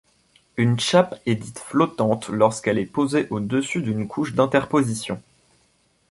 [0.57, 5.21] Une chape est dite flottante lorsqu'elle est posée au-dessus d'une couche d'interposition.